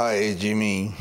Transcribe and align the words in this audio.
Ai 0.00 0.32
de 0.32 0.54
mim. 0.54 0.94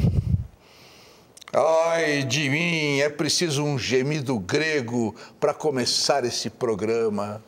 Ai 1.53 2.23
de 2.23 2.49
mim, 2.49 2.99
é 2.99 3.07
preciso 3.07 3.63
um 3.63 3.77
gemido 3.77 4.39
grego 4.39 5.13
para 5.39 5.53
começar 5.53 6.25
esse 6.25 6.49
programa. 6.49 7.39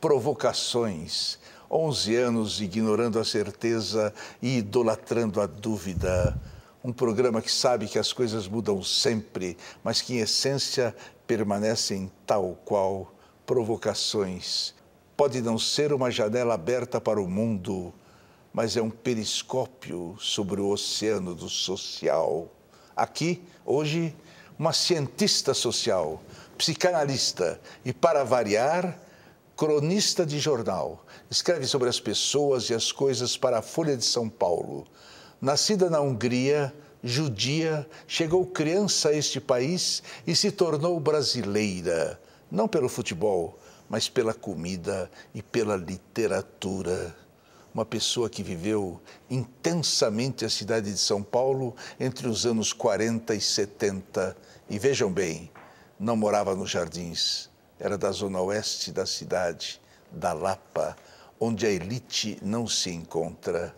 Provocações. 0.00 1.38
11 1.70 2.16
anos 2.16 2.60
ignorando 2.60 3.20
a 3.20 3.24
certeza 3.24 4.12
e 4.42 4.58
idolatrando 4.58 5.40
a 5.40 5.46
dúvida. 5.46 6.36
Um 6.82 6.92
programa 6.92 7.40
que 7.40 7.52
sabe 7.52 7.86
que 7.86 8.00
as 8.00 8.12
coisas 8.12 8.48
mudam 8.48 8.82
sempre, 8.82 9.56
mas 9.84 10.02
que 10.02 10.14
em 10.14 10.18
essência 10.18 10.92
permanecem 11.28 12.10
tal 12.26 12.58
qual 12.64 13.14
provocações. 13.46 14.74
Pode 15.16 15.40
não 15.42 15.60
ser 15.60 15.92
uma 15.92 16.10
janela 16.10 16.54
aberta 16.54 17.00
para 17.00 17.22
o 17.22 17.30
mundo, 17.30 17.94
mas 18.52 18.76
é 18.76 18.82
um 18.82 18.90
periscópio 18.90 20.16
sobre 20.20 20.60
o 20.60 20.68
oceano 20.68 21.34
do 21.34 21.48
social. 21.48 22.52
Aqui, 22.94 23.42
hoje, 23.64 24.14
uma 24.58 24.72
cientista 24.72 25.54
social, 25.54 26.22
psicanalista 26.58 27.58
e, 27.84 27.92
para 27.92 28.24
variar, 28.24 28.98
cronista 29.56 30.26
de 30.26 30.38
jornal. 30.38 31.04
Escreve 31.30 31.66
sobre 31.66 31.88
as 31.88 31.98
pessoas 31.98 32.68
e 32.68 32.74
as 32.74 32.92
coisas 32.92 33.36
para 33.36 33.58
a 33.58 33.62
Folha 33.62 33.96
de 33.96 34.04
São 34.04 34.28
Paulo. 34.28 34.86
Nascida 35.40 35.88
na 35.88 36.00
Hungria, 36.00 36.72
judia, 37.02 37.88
chegou 38.06 38.46
criança 38.46 39.08
a 39.08 39.14
este 39.14 39.40
país 39.40 40.02
e 40.26 40.36
se 40.36 40.52
tornou 40.52 41.00
brasileira, 41.00 42.20
não 42.50 42.68
pelo 42.68 42.88
futebol, 42.88 43.58
mas 43.88 44.08
pela 44.08 44.34
comida 44.34 45.10
e 45.34 45.42
pela 45.42 45.76
literatura 45.76 47.21
uma 47.74 47.84
pessoa 47.84 48.28
que 48.28 48.42
viveu 48.42 49.00
intensamente 49.30 50.44
a 50.44 50.50
cidade 50.50 50.92
de 50.92 50.98
São 50.98 51.22
Paulo 51.22 51.74
entre 51.98 52.28
os 52.28 52.44
anos 52.44 52.72
40 52.72 53.34
e 53.34 53.40
70. 53.40 54.36
E 54.68 54.78
vejam 54.78 55.10
bem, 55.10 55.50
não 55.98 56.16
morava 56.16 56.54
nos 56.54 56.70
jardins, 56.70 57.48
era 57.78 57.96
da 57.96 58.10
zona 58.10 58.40
oeste 58.40 58.92
da 58.92 59.06
cidade, 59.06 59.80
da 60.10 60.32
Lapa, 60.32 60.96
onde 61.40 61.66
a 61.66 61.70
elite 61.70 62.38
não 62.42 62.68
se 62.68 62.90
encontra. 62.90 63.74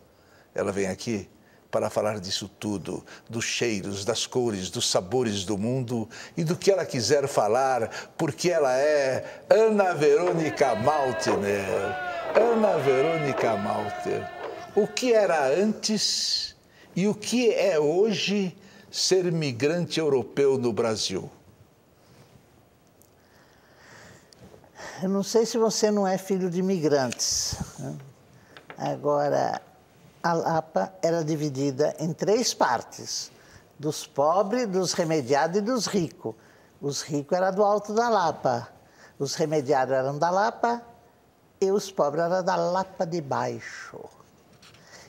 Ela 0.54 0.72
vem 0.72 0.88
aqui 0.88 1.28
para 1.70 1.90
falar 1.90 2.20
disso 2.20 2.48
tudo, 2.48 3.04
dos 3.28 3.44
cheiros, 3.44 4.04
das 4.04 4.26
cores, 4.26 4.70
dos 4.70 4.88
sabores 4.88 5.44
do 5.44 5.58
mundo 5.58 6.08
e 6.36 6.44
do 6.44 6.56
que 6.56 6.70
ela 6.70 6.86
quiser 6.86 7.26
falar, 7.26 8.12
porque 8.16 8.50
ela 8.50 8.72
é 8.76 9.42
Ana 9.50 9.92
Verônica 9.92 10.74
Maltner. 10.76 12.03
Ana 12.36 12.78
Verônica 12.78 13.56
Malter, 13.56 14.28
o 14.74 14.88
que 14.88 15.12
era 15.12 15.46
antes 15.54 16.56
e 16.96 17.06
o 17.06 17.14
que 17.14 17.54
é 17.54 17.78
hoje 17.78 18.58
ser 18.90 19.30
migrante 19.30 20.00
europeu 20.00 20.58
no 20.58 20.72
Brasil? 20.72 21.30
Eu 25.00 25.08
não 25.08 25.22
sei 25.22 25.46
se 25.46 25.56
você 25.56 25.92
não 25.92 26.04
é 26.04 26.18
filho 26.18 26.50
de 26.50 26.58
imigrantes. 26.58 27.54
Né? 27.78 27.96
Agora, 28.78 29.62
a 30.20 30.32
Lapa 30.32 30.92
era 31.00 31.22
dividida 31.22 31.94
em 32.00 32.12
três 32.12 32.52
partes: 32.52 33.30
dos 33.78 34.08
pobres, 34.08 34.66
dos 34.66 34.92
remediados 34.92 35.58
e 35.58 35.60
dos 35.60 35.86
ricos. 35.86 36.34
Os 36.82 37.00
ricos 37.00 37.38
eram 37.38 37.54
do 37.54 37.62
Alto 37.62 37.94
da 37.94 38.08
Lapa, 38.08 38.68
os 39.20 39.36
remediados 39.36 39.94
eram 39.94 40.18
da 40.18 40.30
Lapa 40.30 40.93
e 41.60 41.70
os 41.70 41.90
pobres 41.90 42.24
eram 42.24 42.44
da 42.44 42.56
Lapa 42.56 43.06
de 43.06 43.20
Baixo. 43.20 44.00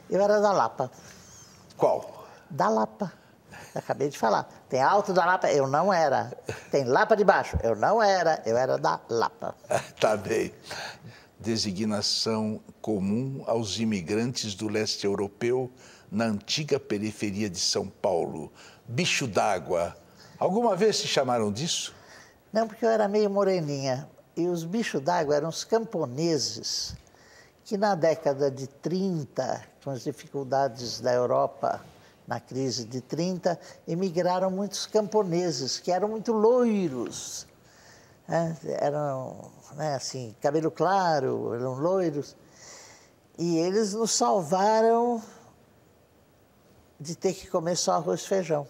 Eu 0.09 0.21
era 0.21 0.39
da 0.39 0.51
Lapa. 0.51 0.91
Qual? 1.77 2.27
Da 2.49 2.69
Lapa. 2.69 3.11
Acabei 3.73 4.09
de 4.09 4.17
falar. 4.17 4.47
Tem 4.69 4.81
alto 4.81 5.11
da 5.11 5.25
Lapa, 5.25 5.51
eu 5.51 5.67
não 5.67 5.93
era. 5.93 6.31
Tem 6.71 6.83
Lapa 6.85 7.15
de 7.15 7.23
Baixo, 7.23 7.57
eu 7.63 7.75
não 7.75 8.01
era. 8.01 8.41
Eu 8.45 8.57
era 8.57 8.77
da 8.77 8.99
Lapa. 9.09 9.55
tá 9.99 10.15
bem. 10.15 10.53
Designação 11.39 12.61
comum 12.81 13.43
aos 13.45 13.79
imigrantes 13.79 14.55
do 14.55 14.67
leste 14.67 15.05
europeu 15.05 15.71
na 16.09 16.25
antiga 16.25 16.79
periferia 16.79 17.49
de 17.49 17.59
São 17.59 17.87
Paulo. 17.87 18.51
Bicho 18.87 19.27
d'água. 19.27 19.95
Alguma 20.39 20.75
vez 20.75 20.97
se 20.97 21.07
chamaram 21.07 21.51
disso? 21.51 21.93
Não, 22.53 22.67
porque 22.67 22.85
eu 22.85 22.89
era 22.89 23.07
meio 23.07 23.29
moreninha. 23.29 24.07
E 24.35 24.47
os 24.47 24.63
bichos 24.63 25.01
d'água 25.01 25.35
eram 25.35 25.49
os 25.49 25.63
camponeses 25.63 26.95
que 27.63 27.77
na 27.77 27.95
década 27.95 28.51
de 28.51 28.67
30, 28.67 29.63
com 29.83 29.89
as 29.89 30.03
dificuldades 30.03 31.01
da 31.01 31.13
Europa 31.13 31.83
na 32.27 32.39
crise 32.39 32.85
de 32.85 33.01
30, 33.01 33.59
emigraram 33.87 34.51
muitos 34.51 34.85
camponeses 34.85 35.79
que 35.79 35.91
eram 35.91 36.09
muito 36.09 36.31
loiros. 36.31 37.47
Né? 38.27 38.57
Eram, 38.79 39.51
né, 39.73 39.95
assim, 39.95 40.35
cabelo 40.41 40.69
claro, 40.69 41.53
eram 41.53 41.73
loiros. 41.73 42.35
E 43.37 43.57
eles 43.57 43.93
nos 43.93 44.11
salvaram 44.11 45.21
de 46.99 47.15
ter 47.15 47.33
que 47.33 47.47
comer 47.47 47.75
só 47.75 47.93
arroz 47.93 48.21
e 48.21 48.27
feijão. 48.27 48.67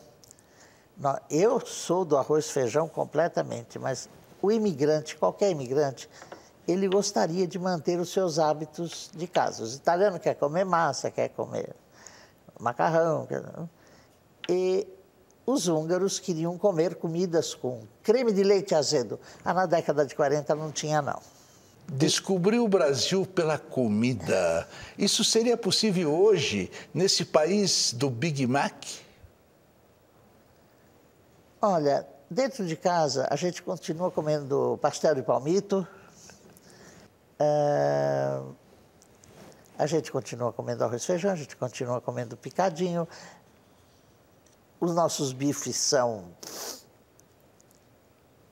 Eu 1.29 1.59
sou 1.59 2.05
do 2.05 2.17
arroz 2.17 2.45
e 2.45 2.51
feijão 2.51 2.87
completamente, 2.87 3.77
mas 3.77 4.09
o 4.45 4.51
imigrante, 4.51 5.17
qualquer 5.17 5.50
imigrante, 5.50 6.07
ele 6.67 6.88
gostaria 6.88 7.47
de 7.47 7.57
manter 7.57 8.00
os 8.00 8.11
seus 8.11 8.39
hábitos 8.39 9.09
de 9.13 9.28
casa. 9.28 9.63
Os 9.63 9.75
italianos 9.75 10.19
querem 10.19 10.39
comer 10.39 10.63
massa, 10.63 11.11
quer 11.11 11.29
comer 11.29 11.75
macarrão. 12.59 13.25
Quer... 13.25 13.44
E 14.50 14.88
os 15.45 15.67
húngaros 15.67 16.19
queriam 16.19 16.57
comer 16.57 16.95
comidas 16.95 17.53
com 17.53 17.81
creme 18.03 18.31
de 18.31 18.44
leite 18.44 18.73
azedo. 18.73 19.19
Ah, 19.44 19.53
na 19.53 19.66
década 19.66 20.06
de 20.06 20.16
40 20.16 20.56
não 20.56 20.72
tinha, 20.72 21.01
não. 21.01 21.19
Descobrir 21.88 22.59
o 22.59 22.67
Brasil 22.67 23.27
pela 23.27 23.59
comida. 23.59 24.67
Isso 24.97 25.23
seria 25.23 25.56
possível 25.56 26.16
hoje, 26.16 26.72
nesse 26.91 27.25
país 27.25 27.94
do 27.94 28.09
Big 28.09 28.47
Mac? 28.47 28.73
Olha, 31.62 32.07
Dentro 32.30 32.66
de 32.66 32.75
casa, 32.75 33.28
a 33.30 33.36
gente 33.36 33.62
continua 33.62 34.09
comendo 34.09 34.80
pastel 34.81 35.13
de 35.13 35.22
palmito, 35.22 35.88
uh, 37.40 38.56
a 39.78 39.86
gente 39.86 40.12
continua 40.12 40.52
comendo 40.52 40.84
arroz 40.84 41.03
e 41.03 41.06
feijão, 41.06 41.31
a 41.31 41.36
gente 41.36 41.56
continua 41.56 42.02
comendo 42.02 42.36
picadinho. 42.36 43.08
Os 44.80 44.96
nossos 44.96 45.34
bifes 45.34 45.75
são 45.75 46.25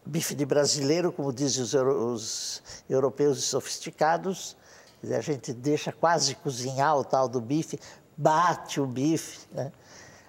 bife 0.05 0.35
de 0.35 0.45
brasileiro, 0.45 1.11
como 1.11 1.33
dizem 1.33 1.63
os, 1.63 1.73
euro, 1.73 2.13
os 2.13 2.61
europeus 2.87 3.43
sofisticados. 3.43 4.55
A 5.03 5.21
gente 5.21 5.51
deixa 5.51 5.91
quase 5.91 6.35
cozinhar 6.35 6.95
o 6.95 7.03
tal 7.03 7.27
do 7.27 7.41
bife, 7.41 7.79
bate 8.15 8.79
o 8.79 8.85
bife. 8.85 9.47
Né? 9.51 9.71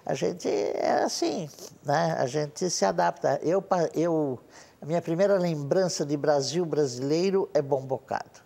A 0.05 0.13
gente 0.13 0.47
é 0.47 1.01
assim, 1.03 1.49
né? 1.83 2.15
A 2.19 2.27
gente 2.27 2.69
se 2.69 2.85
adapta. 2.85 3.39
Eu, 3.41 3.63
eu, 3.93 4.39
a 4.79 4.85
minha 4.85 5.01
primeira 5.01 5.37
lembrança 5.37 6.05
de 6.05 6.15
Brasil 6.15 6.63
brasileiro 6.63 7.49
é 7.53 7.61
bom 7.61 7.81
bocado, 7.81 8.39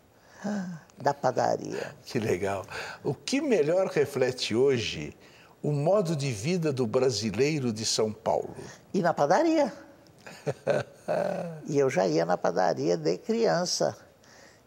da 0.98 1.14
padaria. 1.14 1.94
Que 2.06 2.18
legal. 2.18 2.66
O 3.04 3.14
que 3.14 3.42
melhor 3.42 3.88
reflete 3.88 4.56
hoje 4.56 5.14
o 5.62 5.74
modo 5.74 6.16
de 6.16 6.32
vida 6.32 6.72
do 6.72 6.88
brasileiro 6.88 7.74
de 7.74 7.86
São 7.86 8.14
Paulo? 8.14 8.56
E 8.94 9.02
na 9.02 9.14
padaria. 9.14 9.74
e 11.68 11.78
eu 11.78 11.90
já 11.90 12.08
ia 12.08 12.26
na 12.26 12.38
padaria 12.38 12.96
de 12.96 13.18
criança 13.18 13.98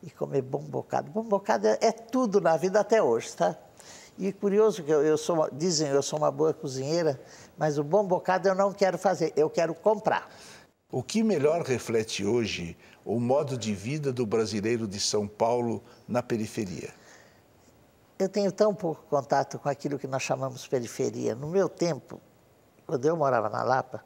e 0.02 0.10
comer 0.10 0.42
bom 0.42 0.62
bocado. 0.62 1.10
Bom 1.10 1.22
bocado 1.22 1.68
é, 1.68 1.78
é 1.80 1.92
tudo 1.92 2.38
na 2.38 2.56
vida 2.58 2.80
até 2.80 3.02
hoje, 3.02 3.32
tá? 3.32 3.56
E 4.18 4.32
curioso 4.32 4.82
que 4.82 4.90
eu, 4.90 5.02
eu 5.02 5.16
sou, 5.16 5.48
dizem 5.52 5.88
eu 5.88 6.02
sou 6.02 6.18
uma 6.18 6.30
boa 6.30 6.52
cozinheira, 6.52 7.20
mas 7.56 7.78
o 7.78 7.84
bom 7.84 8.04
bocado 8.04 8.48
eu 8.48 8.54
não 8.54 8.72
quero 8.72 8.98
fazer, 8.98 9.32
eu 9.36 9.48
quero 9.48 9.74
comprar. 9.74 10.30
O 10.90 11.02
que 11.02 11.22
melhor 11.22 11.62
reflete 11.62 12.24
hoje 12.24 12.76
o 13.04 13.18
modo 13.18 13.56
de 13.56 13.74
vida 13.74 14.12
do 14.12 14.26
brasileiro 14.26 14.86
de 14.86 15.00
São 15.00 15.26
Paulo 15.26 15.82
na 16.06 16.22
periferia? 16.22 16.90
Eu 18.18 18.28
tenho 18.28 18.52
tão 18.52 18.74
pouco 18.74 19.02
contato 19.08 19.58
com 19.58 19.68
aquilo 19.68 19.98
que 19.98 20.06
nós 20.06 20.22
chamamos 20.22 20.66
periferia. 20.66 21.34
No 21.34 21.48
meu 21.48 21.68
tempo, 21.68 22.20
quando 22.86 23.06
eu 23.06 23.16
morava 23.16 23.48
na 23.48 23.62
Lapa, 23.62 24.04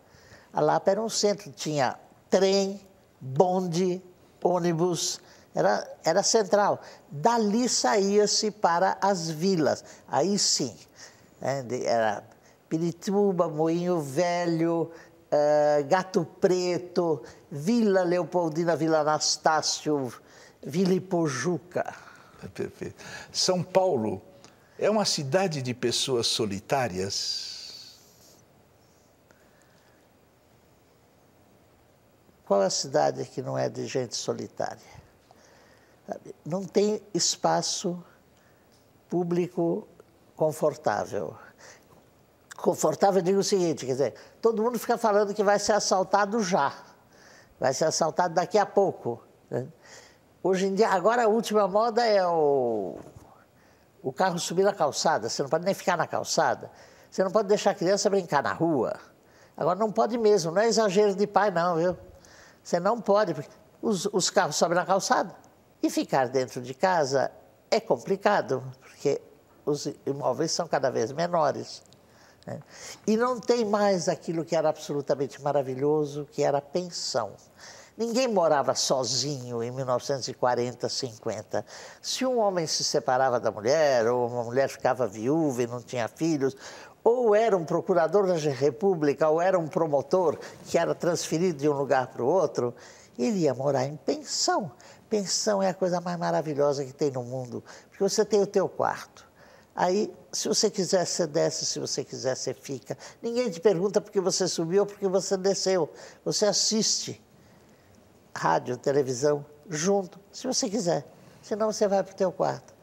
a 0.52 0.60
Lapa 0.60 0.90
era 0.92 1.02
um 1.02 1.08
centro, 1.08 1.50
tinha 1.50 1.98
trem, 2.30 2.80
bonde, 3.20 4.00
ônibus, 4.42 5.20
era, 5.56 5.88
era 6.04 6.22
central. 6.22 6.82
Dali 7.10 7.66
saía-se 7.66 8.50
para 8.50 8.98
as 9.00 9.30
vilas. 9.30 9.82
Aí 10.06 10.38
sim, 10.38 10.76
né, 11.40 11.64
era 11.82 12.22
Pirituba, 12.68 13.48
Moinho 13.48 13.98
Velho, 13.98 14.92
uh, 15.32 15.84
Gato 15.88 16.26
Preto, 16.38 17.22
Vila 17.50 18.02
Leopoldina, 18.02 18.76
Vila 18.76 18.98
Anastácio, 18.98 20.12
Vila 20.62 20.92
Ipojuca. 20.92 21.94
É 22.44 22.48
perfeito. 22.48 23.02
São 23.32 23.62
Paulo 23.62 24.20
É 24.78 24.90
uma 24.90 25.06
cidade 25.06 25.62
de 25.62 25.72
pessoas 25.72 26.26
solitárias? 26.26 27.96
Qual 32.44 32.62
é 32.62 32.66
a 32.66 32.70
cidade 32.70 33.24
que 33.24 33.40
não 33.40 33.56
é 33.56 33.70
de 33.70 33.86
gente 33.86 34.14
solitária? 34.14 35.05
Não 36.44 36.64
tem 36.64 37.02
espaço 37.12 38.02
público 39.08 39.86
confortável. 40.36 41.36
Confortável, 42.56 43.20
digo 43.22 43.40
o 43.40 43.44
seguinte, 43.44 43.84
quer 43.84 43.92
dizer, 43.92 44.14
todo 44.40 44.62
mundo 44.62 44.78
fica 44.78 44.96
falando 44.96 45.34
que 45.34 45.42
vai 45.42 45.58
ser 45.58 45.72
assaltado 45.72 46.42
já, 46.42 46.72
vai 47.60 47.72
ser 47.72 47.84
assaltado 47.84 48.34
daqui 48.34 48.58
a 48.58 48.64
pouco. 48.64 49.22
Né? 49.50 49.66
Hoje 50.42 50.66
em 50.66 50.74
dia, 50.74 50.88
agora 50.88 51.24
a 51.24 51.28
última 51.28 51.68
moda 51.68 52.04
é 52.04 52.26
o, 52.26 52.98
o 54.02 54.12
carro 54.12 54.38
subir 54.38 54.64
na 54.64 54.72
calçada, 54.72 55.28
você 55.28 55.42
não 55.42 55.50
pode 55.50 55.64
nem 55.64 55.74
ficar 55.74 55.96
na 55.96 56.06
calçada, 56.06 56.70
você 57.10 57.22
não 57.22 57.30
pode 57.30 57.48
deixar 57.48 57.72
a 57.72 57.74
criança 57.74 58.08
brincar 58.08 58.42
na 58.42 58.52
rua. 58.52 58.98
Agora 59.56 59.78
não 59.78 59.90
pode 59.90 60.16
mesmo, 60.18 60.52
não 60.52 60.62
é 60.62 60.66
exagero 60.66 61.14
de 61.14 61.26
pai 61.26 61.50
não, 61.50 61.76
viu? 61.76 61.96
Você 62.62 62.80
não 62.80 63.00
pode, 63.00 63.34
porque 63.34 63.50
os, 63.80 64.06
os 64.06 64.28
carros 64.28 64.56
sobem 64.56 64.76
na 64.76 64.84
calçada. 64.84 65.34
E 65.82 65.90
ficar 65.90 66.28
dentro 66.28 66.60
de 66.60 66.74
casa 66.74 67.30
é 67.70 67.80
complicado, 67.80 68.62
porque 68.80 69.20
os 69.64 69.88
imóveis 70.06 70.52
são 70.52 70.66
cada 70.66 70.90
vez 70.90 71.12
menores. 71.12 71.82
Né? 72.46 72.60
E 73.06 73.16
não 73.16 73.40
tem 73.40 73.64
mais 73.64 74.08
aquilo 74.08 74.44
que 74.44 74.54
era 74.54 74.68
absolutamente 74.68 75.42
maravilhoso, 75.42 76.28
que 76.30 76.42
era 76.42 76.58
a 76.58 76.62
pensão. 76.62 77.32
Ninguém 77.96 78.28
morava 78.28 78.74
sozinho 78.74 79.62
em 79.62 79.70
1940, 79.70 80.86
50. 80.86 81.64
Se 82.02 82.26
um 82.26 82.38
homem 82.38 82.66
se 82.66 82.84
separava 82.84 83.40
da 83.40 83.50
mulher, 83.50 84.06
ou 84.06 84.28
uma 84.28 84.44
mulher 84.44 84.68
ficava 84.68 85.06
viúva 85.06 85.62
e 85.62 85.66
não 85.66 85.80
tinha 85.80 86.06
filhos, 86.06 86.54
ou 87.02 87.34
era 87.34 87.56
um 87.56 87.64
procurador 87.64 88.26
da 88.26 88.34
República, 88.34 89.28
ou 89.28 89.40
era 89.40 89.58
um 89.58 89.66
promotor 89.66 90.38
que 90.66 90.76
era 90.76 90.94
transferido 90.94 91.58
de 91.58 91.68
um 91.68 91.72
lugar 91.72 92.08
para 92.08 92.22
o 92.22 92.26
outro, 92.26 92.74
ele 93.18 93.40
ia 93.40 93.54
morar 93.54 93.86
em 93.86 93.96
pensão. 93.96 94.70
Pensão 95.08 95.62
é 95.62 95.68
a 95.68 95.74
coisa 95.74 96.00
mais 96.00 96.18
maravilhosa 96.18 96.84
que 96.84 96.92
tem 96.92 97.10
no 97.10 97.22
mundo, 97.22 97.62
porque 97.88 98.02
você 98.02 98.24
tem 98.24 98.40
o 98.40 98.46
teu 98.46 98.68
quarto. 98.68 99.26
Aí, 99.74 100.12
se 100.32 100.48
você 100.48 100.70
quiser, 100.70 101.04
você 101.04 101.26
desce, 101.26 101.66
se 101.66 101.78
você 101.78 102.02
quiser, 102.02 102.34
você 102.34 102.54
fica. 102.54 102.96
Ninguém 103.22 103.50
te 103.50 103.60
pergunta 103.60 104.00
porque 104.00 104.20
você 104.20 104.48
subiu 104.48 104.82
ou 104.82 104.86
porque 104.86 105.06
você 105.06 105.36
desceu. 105.36 105.92
Você 106.24 106.46
assiste 106.46 107.22
rádio, 108.34 108.76
televisão, 108.76 109.44
junto, 109.68 110.18
se 110.32 110.46
você 110.46 110.68
quiser. 110.68 111.06
Senão 111.42 111.70
você 111.70 111.86
vai 111.86 112.02
para 112.02 112.12
o 112.12 112.16
teu 112.16 112.32
quarto. 112.32 112.74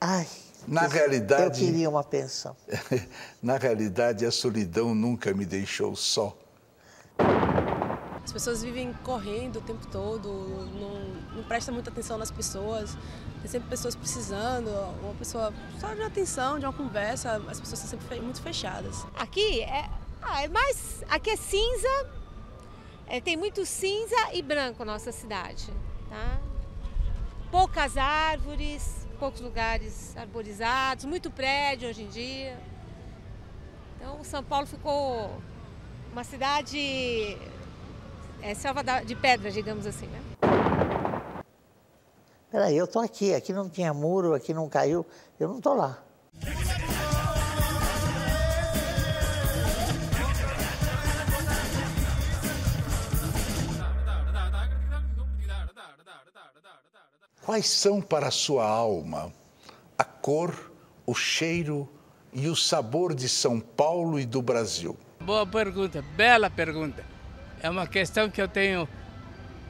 Ai, 0.00 0.26
na 0.66 0.86
realidade, 0.86 1.62
eu 1.62 1.66
queria 1.66 1.90
uma 1.90 2.02
pensão. 2.02 2.56
Na 3.42 3.56
realidade, 3.56 4.24
a 4.24 4.30
solidão 4.30 4.94
nunca 4.94 5.32
me 5.32 5.44
deixou 5.44 5.94
só. 5.94 6.36
As 8.24 8.32
pessoas 8.32 8.62
vivem 8.62 8.92
correndo 9.04 9.58
o 9.58 9.60
tempo 9.60 9.86
todo, 9.88 10.28
não, 10.28 11.36
não 11.36 11.44
prestam 11.44 11.74
muita 11.74 11.90
atenção 11.90 12.16
nas 12.16 12.30
pessoas. 12.30 12.96
Tem 13.42 13.50
sempre 13.50 13.68
pessoas 13.68 13.94
precisando, 13.94 14.70
uma 15.02 15.14
pessoa 15.14 15.52
só 15.78 15.92
de 15.92 16.02
atenção, 16.02 16.58
de 16.58 16.64
uma 16.64 16.72
conversa. 16.72 17.36
As 17.48 17.60
pessoas 17.60 17.80
são 17.80 17.90
sempre 17.90 18.20
muito 18.20 18.40
fechadas. 18.40 19.06
Aqui 19.14 19.60
é, 19.62 19.90
ah, 20.22 20.42
é 20.42 20.48
mais. 20.48 21.04
Aqui 21.10 21.30
é 21.30 21.36
cinza, 21.36 22.06
é, 23.06 23.20
tem 23.20 23.36
muito 23.36 23.66
cinza 23.66 24.16
e 24.32 24.40
branco 24.40 24.84
nossa 24.84 25.12
cidade. 25.12 25.70
Tá? 26.08 26.40
Poucas 27.50 27.98
árvores, 27.98 29.06
poucos 29.18 29.42
lugares 29.42 30.16
arborizados, 30.16 31.04
muito 31.04 31.30
prédio 31.30 31.90
hoje 31.90 32.02
em 32.02 32.08
dia. 32.08 32.58
Então, 33.96 34.24
São 34.24 34.42
Paulo 34.42 34.66
ficou 34.66 35.30
uma 36.12 36.24
cidade 36.24 37.38
é, 38.44 38.54
selva 38.54 38.82
de 39.02 39.16
pedra, 39.16 39.50
digamos 39.50 39.86
assim, 39.86 40.06
né? 40.06 40.20
Peraí, 42.50 42.76
eu 42.76 42.86
tô 42.86 43.00
aqui, 43.00 43.34
aqui 43.34 43.52
não 43.54 43.70
tinha 43.70 43.92
muro, 43.94 44.34
aqui 44.34 44.52
não 44.52 44.68
caiu, 44.68 45.04
eu 45.40 45.48
não 45.48 45.60
tô 45.60 45.72
lá. 45.72 45.98
Quais 57.44 57.68
são 57.68 58.00
para 58.00 58.28
a 58.28 58.30
sua 58.30 58.66
alma 58.66 59.32
a 59.98 60.04
cor, 60.04 60.72
o 61.06 61.14
cheiro 61.14 61.88
e 62.32 62.48
o 62.48 62.56
sabor 62.56 63.14
de 63.14 63.28
São 63.28 63.58
Paulo 63.58 64.18
e 64.18 64.24
do 64.24 64.40
Brasil? 64.40 64.96
Boa 65.20 65.46
pergunta, 65.46 66.02
bela 66.16 66.48
pergunta 66.50 67.13
é 67.64 67.70
uma 67.70 67.86
questão 67.86 68.28
que 68.28 68.42
eu 68.42 68.46
tenho, 68.46 68.86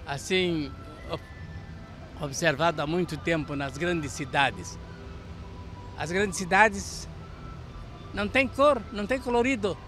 assim, 0.04 0.68
observado 2.20 2.82
há 2.82 2.86
muito 2.88 3.16
tempo 3.16 3.54
nas 3.54 3.78
grandes 3.78 4.10
cidades. 4.10 4.76
As 5.96 6.10
grandes 6.10 6.36
cidades 6.36 7.08
não 8.12 8.26
tem 8.26 8.48
cor, 8.48 8.82
não 8.90 9.06
tem 9.06 9.20
colorido. 9.20 9.78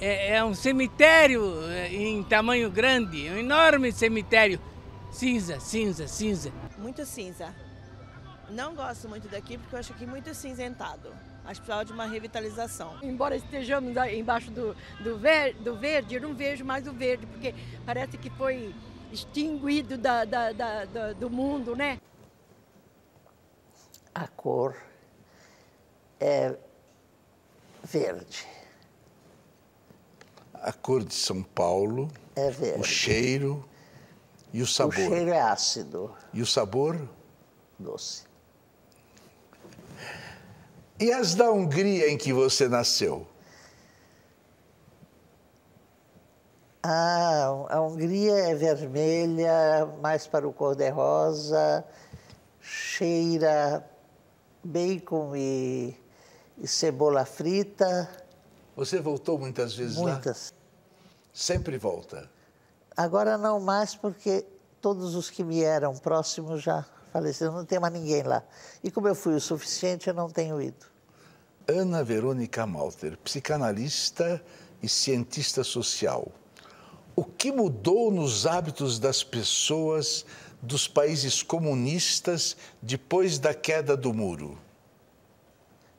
É, 0.00 0.36
é 0.36 0.44
um 0.44 0.54
cemitério 0.54 1.42
é, 1.68 1.92
em 1.92 2.22
tamanho 2.22 2.70
grande, 2.70 3.28
um 3.28 3.36
enorme 3.36 3.92
cemitério. 3.92 4.58
Cinza, 5.10 5.60
cinza, 5.60 6.08
cinza. 6.08 6.50
Muito 6.78 7.04
cinza. 7.04 7.54
Não 8.48 8.74
gosto 8.74 9.10
muito 9.10 9.28
daqui 9.28 9.58
porque 9.58 9.74
eu 9.74 9.78
acho 9.78 9.92
aqui 9.92 10.06
muito 10.06 10.34
cinzentado. 10.34 11.10
Acho 11.44 11.60
que 11.60 11.66
precisava 11.66 11.84
de 11.84 11.92
uma 11.92 12.06
revitalização. 12.06 12.96
Embora 13.02 13.34
estejamos 13.34 13.94
embaixo 14.12 14.50
do, 14.50 14.76
do, 15.02 15.18
ver, 15.18 15.54
do 15.54 15.76
verde, 15.76 16.14
eu 16.14 16.20
não 16.20 16.34
vejo 16.34 16.64
mais 16.64 16.86
o 16.86 16.92
verde, 16.92 17.26
porque 17.26 17.54
parece 17.84 18.16
que 18.16 18.30
foi 18.30 18.74
extinguido 19.10 19.98
da, 19.98 20.24
da, 20.24 20.52
da, 20.52 20.84
da, 20.84 21.12
do 21.12 21.28
mundo, 21.28 21.74
né? 21.74 21.98
A 24.14 24.28
cor 24.28 24.76
é 26.20 26.56
verde. 27.82 28.46
A 30.54 30.72
cor 30.72 31.04
de 31.04 31.14
São 31.14 31.42
Paulo. 31.42 32.08
É 32.36 32.50
verde. 32.50 32.80
O 32.80 32.84
cheiro 32.84 33.68
e 34.52 34.62
o 34.62 34.66
sabor. 34.66 34.94
O 34.94 35.08
cheiro 35.08 35.30
é 35.30 35.40
ácido. 35.40 36.14
E 36.32 36.40
o 36.40 36.46
sabor? 36.46 37.08
Doce. 37.78 38.24
E 41.02 41.10
as 41.10 41.34
da 41.34 41.50
Hungria 41.50 42.08
em 42.08 42.16
que 42.16 42.32
você 42.32 42.68
nasceu? 42.68 43.26
Ah, 46.80 47.66
a 47.70 47.80
Hungria 47.80 48.32
é 48.34 48.54
vermelha, 48.54 49.84
mais 50.00 50.28
para 50.28 50.46
o 50.46 50.52
cor-de-rosa, 50.52 51.84
cheira 52.60 53.84
bacon 54.62 55.34
e, 55.34 55.96
e, 56.56 56.68
cebola 56.68 57.24
frita. 57.24 58.08
Você 58.76 59.00
voltou 59.00 59.36
muitas 59.36 59.74
vezes 59.74 59.96
muitas. 59.96 60.06
lá? 60.06 60.22
Muitas. 60.22 60.54
Sempre 61.32 61.78
volta? 61.78 62.30
Agora 62.96 63.36
não 63.36 63.58
mais, 63.58 63.96
porque 63.96 64.46
todos 64.80 65.16
os 65.16 65.28
que 65.28 65.42
me 65.42 65.64
eram 65.64 65.96
próximos 65.98 66.62
já 66.62 66.86
faleceram, 67.12 67.54
não 67.54 67.64
tem 67.64 67.80
mais 67.80 67.92
ninguém 67.92 68.22
lá. 68.22 68.44
E 68.84 68.88
como 68.88 69.08
eu 69.08 69.16
fui 69.16 69.34
o 69.34 69.40
suficiente, 69.40 70.06
eu 70.06 70.14
não 70.14 70.30
tenho 70.30 70.62
ido. 70.62 70.91
Ana 71.68 72.02
Verônica 72.02 72.66
Malter, 72.66 73.16
psicanalista 73.18 74.42
e 74.82 74.88
cientista 74.88 75.62
social. 75.62 76.28
O 77.14 77.24
que 77.24 77.52
mudou 77.52 78.10
nos 78.10 78.46
hábitos 78.46 78.98
das 78.98 79.22
pessoas 79.22 80.24
dos 80.60 80.88
países 80.88 81.42
comunistas 81.42 82.56
depois 82.80 83.38
da 83.38 83.52
queda 83.54 83.96
do 83.96 84.12
muro? 84.12 84.58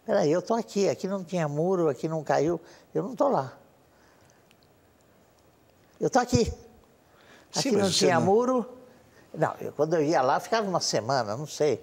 Peraí, 0.05 0.31
eu 0.31 0.39
estou 0.39 0.57
aqui, 0.57 0.89
aqui 0.89 1.07
não 1.07 1.23
tinha 1.23 1.47
muro, 1.47 1.87
aqui 1.87 2.07
não 2.07 2.23
caiu, 2.23 2.59
eu 2.93 3.03
não 3.03 3.13
estou 3.13 3.29
lá. 3.29 3.57
Eu 5.99 6.07
estou 6.07 6.21
aqui. 6.21 6.51
Aqui 7.55 7.69
Sim, 7.69 7.77
não 7.77 7.89
tinha 7.89 8.19
não... 8.19 8.25
muro. 8.25 8.69
Não, 9.33 9.55
eu, 9.61 9.71
quando 9.71 9.95
eu 9.95 10.03
ia 10.03 10.21
lá, 10.21 10.39
ficava 10.39 10.67
uma 10.67 10.81
semana, 10.81 11.37
não 11.37 11.47
sei. 11.47 11.79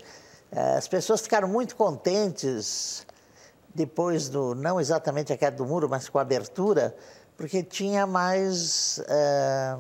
Eh, 0.52 0.76
as 0.76 0.86
pessoas 0.86 1.20
ficaram 1.22 1.48
muito 1.48 1.74
contentes 1.76 3.06
depois 3.74 4.28
do, 4.28 4.54
não 4.54 4.80
exatamente 4.80 5.32
a 5.32 5.36
queda 5.36 5.56
do 5.56 5.66
muro, 5.66 5.88
mas 5.88 6.08
com 6.08 6.18
a 6.18 6.22
abertura, 6.22 6.96
porque 7.36 7.62
tinha 7.62 8.06
mais 8.06 9.00
é, 9.08 9.76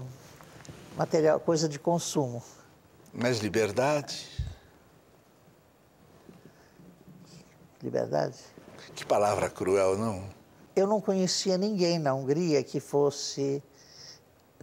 material, 0.96 1.40
coisa 1.40 1.68
de 1.68 1.78
consumo. 1.78 2.42
Mais 3.12 3.38
liberdade? 3.38 4.28
Liberdade? 7.82 8.36
Que 8.94 9.04
palavra 9.04 9.50
cruel, 9.50 9.96
não? 9.98 10.24
Eu 10.76 10.86
não 10.86 11.00
conhecia 11.00 11.58
ninguém 11.58 11.98
na 11.98 12.14
Hungria 12.14 12.62
que 12.62 12.78
fosse 12.78 13.62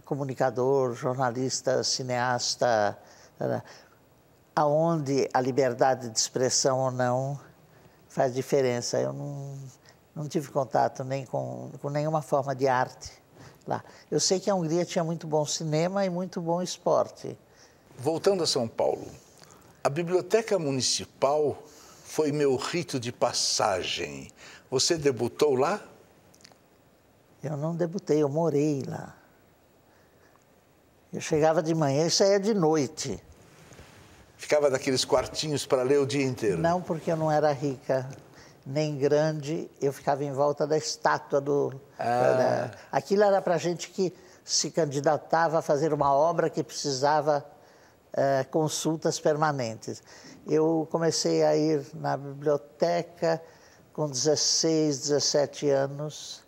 comunicador, 0.04 0.94
jornalista, 0.94 1.84
cineasta, 1.84 2.98
aonde 4.56 5.28
a 5.34 5.40
liberdade 5.40 6.08
de 6.08 6.18
expressão 6.18 6.78
ou 6.78 6.90
não 6.90 7.38
faz 8.08 8.34
diferença. 8.34 8.98
Eu 9.00 9.12
não, 9.12 9.58
não 10.14 10.28
tive 10.28 10.50
contato 10.50 11.04
nem 11.04 11.24
com, 11.24 11.70
com 11.80 11.90
nenhuma 11.90 12.22
forma 12.22 12.54
de 12.54 12.66
arte 12.66 13.12
lá. 13.66 13.84
Eu 14.10 14.18
sei 14.18 14.40
que 14.40 14.50
a 14.50 14.54
Hungria 14.54 14.84
tinha 14.84 15.04
muito 15.04 15.26
bom 15.26 15.44
cinema 15.44 16.04
e 16.04 16.10
muito 16.10 16.40
bom 16.40 16.62
esporte. 16.62 17.38
Voltando 17.98 18.42
a 18.42 18.46
São 18.46 18.66
Paulo, 18.66 19.06
a 19.84 19.88
biblioteca 19.88 20.58
municipal 20.58 21.62
foi 22.04 22.32
meu 22.32 22.56
rito 22.56 22.98
de 22.98 23.12
passagem. 23.12 24.30
Você 24.70 24.96
debutou 24.96 25.54
lá? 25.54 25.82
Eu 27.42 27.56
não 27.56 27.74
debutei, 27.76 28.22
eu 28.22 28.28
morei 28.28 28.82
lá. 28.86 29.14
Eu 31.12 31.20
chegava 31.20 31.62
de 31.62 31.74
manhã 31.74 32.06
e 32.06 32.10
saía 32.10 32.40
de 32.40 32.52
noite. 32.52 33.22
Ficava 34.38 34.70
daqueles 34.70 35.04
quartinhos 35.04 35.66
para 35.66 35.82
ler 35.82 35.98
o 35.98 36.06
dia 36.06 36.24
inteiro? 36.24 36.58
Não, 36.58 36.80
porque 36.80 37.10
eu 37.10 37.16
não 37.16 37.30
era 37.30 37.52
rica 37.52 38.08
nem 38.64 38.96
grande. 38.96 39.68
Eu 39.80 39.92
ficava 39.92 40.22
em 40.22 40.32
volta 40.32 40.64
da 40.64 40.78
estátua 40.78 41.40
do. 41.40 41.78
Ah. 41.98 42.04
Da, 42.06 42.70
aquilo 42.92 43.24
era 43.24 43.42
para 43.42 43.58
gente 43.58 43.90
que 43.90 44.14
se 44.44 44.70
candidatava 44.70 45.58
a 45.58 45.62
fazer 45.62 45.92
uma 45.92 46.14
obra 46.14 46.48
que 46.48 46.62
precisava 46.62 47.44
eh, 48.12 48.44
consultas 48.50 49.18
permanentes. 49.20 50.02
Eu 50.46 50.88
comecei 50.90 51.44
a 51.44 51.56
ir 51.56 51.84
na 51.94 52.16
biblioteca 52.16 53.42
com 53.92 54.08
16, 54.08 55.00
17 55.00 55.68
anos. 55.68 56.42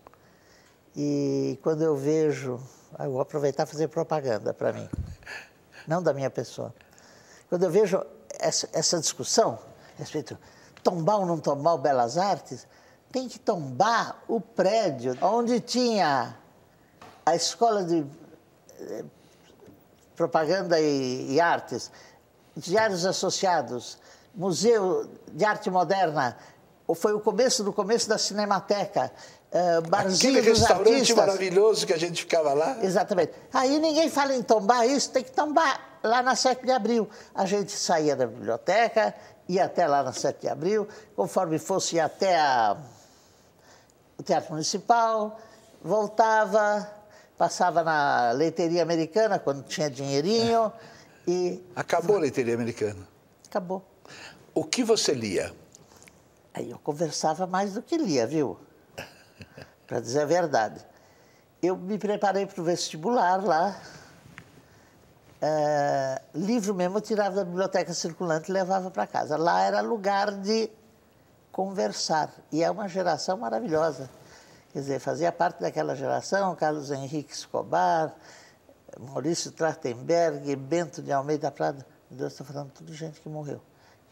E 0.96 1.58
quando 1.62 1.82
eu 1.82 1.96
vejo, 1.96 2.60
eu 2.98 3.10
vou 3.10 3.20
aproveitar 3.20 3.64
e 3.64 3.66
fazer 3.66 3.88
propaganda 3.88 4.54
para 4.54 4.72
mim, 4.72 4.88
não 5.86 6.02
da 6.02 6.14
minha 6.14 6.30
pessoa. 6.30 6.72
Quando 7.50 7.64
eu 7.64 7.70
vejo 7.70 8.00
essa, 8.38 8.68
essa 8.72 8.98
discussão 8.98 9.58
a 9.96 9.98
respeito 9.98 10.38
tombar 10.84 11.18
ou 11.18 11.26
não 11.26 11.38
tombar 11.38 11.74
o 11.74 11.78
Belas 11.78 12.16
Artes, 12.16 12.66
tem 13.10 13.28
que 13.28 13.40
tombar 13.40 14.22
o 14.28 14.40
prédio 14.40 15.18
onde 15.20 15.60
tinha 15.60 16.36
a 17.26 17.34
escola 17.34 17.82
de 17.82 18.06
eh, 18.78 19.04
propaganda 20.14 20.80
e, 20.80 21.32
e 21.32 21.40
artes, 21.40 21.90
diários 22.56 23.04
associados, 23.04 23.98
museu 24.34 25.10
de 25.32 25.44
arte 25.44 25.68
moderna, 25.68 26.36
foi 26.94 27.12
o 27.12 27.20
começo 27.20 27.64
do 27.64 27.72
começo 27.72 28.08
da 28.08 28.18
Cinemateca, 28.18 29.12
uh, 29.52 29.88
barzinho 29.88 30.38
Aquele 30.38 30.50
restaurante 30.50 30.92
artistas. 30.92 31.16
maravilhoso 31.16 31.86
que 31.86 31.92
a 31.92 31.98
gente 31.98 32.22
ficava 32.22 32.52
lá. 32.52 32.78
Exatamente. 32.82 33.32
Aí 33.52 33.78
ninguém 33.78 34.08
fala 34.08 34.34
em 34.34 34.42
tombar 34.42 34.88
isso, 34.88 35.10
tem 35.10 35.22
que 35.22 35.32
tombar 35.32 35.89
lá 36.02 36.22
na 36.22 36.34
7 36.36 36.64
de 36.64 36.72
abril. 36.72 37.08
A 37.34 37.44
gente 37.46 37.72
saía 37.72 38.14
da 38.16 38.26
biblioteca, 38.26 39.14
ia 39.48 39.64
até 39.64 39.86
lá 39.86 40.02
na 40.02 40.12
7 40.12 40.40
de 40.42 40.48
abril, 40.48 40.88
conforme 41.16 41.58
fosse 41.58 41.98
até 42.00 42.38
a- 42.38 42.76
o 44.18 44.22
Teatro 44.22 44.52
Municipal, 44.52 45.38
voltava, 45.82 46.88
passava 47.38 47.82
na 47.82 48.32
leiteria 48.32 48.82
americana 48.82 49.38
quando 49.38 49.62
tinha 49.64 49.90
dinheirinho 49.90 50.72
e 51.26 51.62
Acabou 51.74 52.16
a 52.16 52.20
leiteria 52.20 52.54
americana. 52.54 53.06
acabou. 53.48 53.82
O 54.54 54.64
que 54.64 54.82
você 54.84 55.12
lia? 55.14 55.54
Aí 56.52 56.70
eu 56.70 56.78
conversava 56.78 57.46
mais 57.46 57.74
do 57.74 57.82
que 57.82 57.96
lia, 57.96 58.26
viu? 58.26 58.58
Para 59.86 60.00
dizer 60.00 60.22
a 60.22 60.26
verdade. 60.26 60.84
Eu 61.62 61.76
me 61.76 61.98
preparei 61.98 62.46
para 62.46 62.60
o 62.60 62.64
vestibular 62.64 63.42
lá. 63.44 63.76
Eh, 65.42 66.20
livro 66.34 66.74
mesmo 66.74 66.98
eu 66.98 67.00
tirava 67.00 67.36
da 67.36 67.44
biblioteca 67.44 67.92
circulante 67.94 68.50
e 68.50 68.52
levava 68.52 68.90
para 68.90 69.06
casa. 69.06 69.36
Lá 69.36 69.62
era 69.62 69.80
lugar 69.80 70.32
de 70.32 70.70
conversar. 71.52 72.30
E 72.52 72.62
é 72.62 72.70
uma 72.70 72.88
geração 72.88 73.36
maravilhosa. 73.38 74.08
Quer 74.72 74.80
dizer, 74.80 74.98
fazia 75.00 75.32
parte 75.32 75.60
daquela 75.60 75.96
geração 75.96 76.54
Carlos 76.54 76.90
Henrique 76.90 77.32
Escobar, 77.32 78.14
Maurício 78.98 79.50
Trachtenberg, 79.50 80.54
Bento 80.56 81.02
de 81.02 81.10
Almeida 81.12 81.50
Prado. 81.50 81.84
Meu 82.10 82.18
Deus, 82.20 82.32
estou 82.32 82.46
falando 82.46 82.70
tudo 82.72 82.92
gente 82.92 83.20
que 83.20 83.28
morreu. 83.28 83.60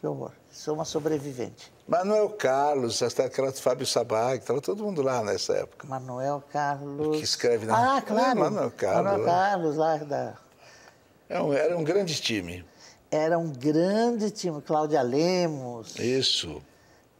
Que 0.01 0.07
horror. 0.07 0.31
Sou 0.51 0.73
uma 0.75 0.85
sobrevivente. 0.85 1.71
Manuel 1.87 2.29
Carlos, 2.29 3.01
até 3.03 3.25
aquela 3.25 3.51
Fábio 3.51 3.85
Sabag, 3.85 4.39
estava 4.39 4.61
todo 4.61 4.83
mundo 4.83 5.01
lá 5.01 5.21
nessa 5.23 5.53
época. 5.53 5.85
Manuel 5.85 6.41
Carlos. 6.51 7.17
Que 7.17 7.23
escreve 7.23 7.65
na- 7.65 7.97
Ah, 7.97 8.01
claro. 8.01 8.31
É, 8.31 8.43
Manuel 8.43 8.71
Carlos, 8.71 9.03
Manuel 9.03 9.19
né? 9.19 9.25
Carlos, 9.31 9.75
lá 9.75 9.97
da. 9.97 10.33
Era 11.29 11.43
um, 11.43 11.53
era 11.53 11.77
um 11.77 11.83
grande 11.83 12.19
time. 12.19 12.65
Era 13.11 13.37
um 13.37 13.51
grande 13.51 14.31
time. 14.31 14.59
Cláudia 14.63 15.01
Lemos. 15.03 15.95
Isso. 15.99 16.59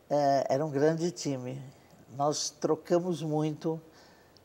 É, 0.09 0.47
era 0.49 0.65
um 0.65 0.71
grande 0.71 1.11
time. 1.11 1.61
Nós 2.17 2.49
trocamos 2.49 3.21
muito. 3.21 3.79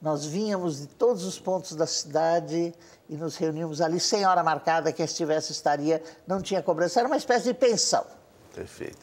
Nós 0.02 0.26
vínhamos 0.26 0.80
de 0.80 0.86
todos 0.86 1.24
os 1.24 1.38
pontos 1.38 1.74
da 1.74 1.86
cidade 1.86 2.74
e 3.08 3.16
nos 3.16 3.36
reuníamos 3.36 3.80
ali 3.80 3.98
sem 3.98 4.26
hora 4.26 4.42
marcada. 4.42 4.92
Quem 4.92 5.06
estivesse 5.06 5.52
estaria, 5.52 6.02
não 6.26 6.42
tinha 6.42 6.62
cobrança. 6.62 7.00
Era 7.00 7.08
uma 7.08 7.16
espécie 7.16 7.46
de 7.46 7.54
pensão. 7.54 8.04
Perfeito. 8.54 8.98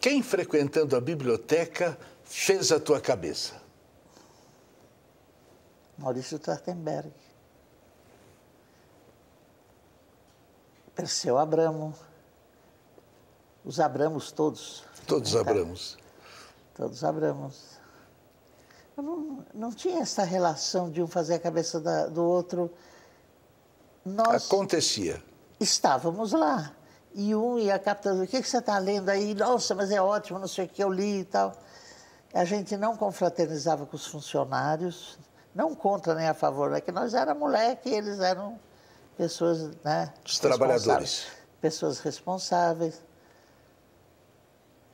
Quem 0.00 0.22
frequentando 0.22 0.96
a 0.96 1.00
biblioteca 1.02 1.98
fez 2.24 2.72
a 2.72 2.80
tua 2.80 2.98
cabeça? 2.98 3.54
Maurício 5.98 6.38
Trachtenberg. 6.38 7.12
Perseu 10.96 11.36
Abramo. 11.38 11.94
Os 13.64 13.78
Abramos 13.78 14.32
todos. 14.32 14.82
Todos 15.06 15.32
Tá. 15.34 15.40
abramos. 15.40 15.98
Todos 16.74 17.04
Abramos. 17.04 17.76
Não, 18.96 19.44
não 19.52 19.70
tinha 19.72 20.00
essa 20.00 20.24
relação 20.24 20.90
de 20.90 21.02
um 21.02 21.06
fazer 21.06 21.34
a 21.34 21.38
cabeça 21.38 21.78
da- 21.78 22.06
do 22.06 22.24
outro. 22.24 22.70
Nós 24.04 24.46
Acontecia. 24.46 25.22
estávamos 25.60 26.32
lá. 26.32 26.72
E 27.14 27.34
um 27.34 27.58
ia 27.58 27.78
captando, 27.78 28.22
o 28.22 28.26
que, 28.26 28.40
que 28.40 28.48
você 28.48 28.58
está 28.58 28.78
lendo 28.78 29.10
aí? 29.10 29.34
Nossa, 29.34 29.74
mas 29.74 29.90
é 29.90 30.00
ótimo, 30.00 30.38
não 30.38 30.48
sei 30.48 30.64
o 30.64 30.68
que 30.68 30.82
eu 30.82 30.90
li 30.90 31.20
e 31.20 31.24
tal. 31.24 31.52
A 32.32 32.44
gente 32.44 32.74
não 32.76 32.96
confraternizava 32.96 33.84
com 33.86 33.96
os 33.96 34.06
funcionários, 34.06 35.18
não 35.54 35.74
contra 35.74 36.14
nem 36.14 36.26
a 36.28 36.34
favor, 36.34 36.72
é 36.72 36.80
que 36.80 36.92
nós 36.92 37.12
éramos 37.14 37.40
moleque 37.40 37.88
e 37.90 37.94
eles 37.94 38.18
eram 38.20 38.58
pessoas, 39.16 39.70
né? 39.82 40.12
Os 40.24 40.38
trabalhadores. 40.38 41.26
Pessoas 41.60 41.98
responsáveis. 42.00 43.02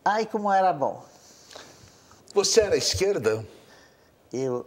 Ai, 0.04 0.26
como 0.26 0.50
era 0.50 0.72
bom. 0.72 1.04
Você 2.34 2.60
era 2.60 2.76
esquerda? 2.76 3.46
Eu, 4.32 4.66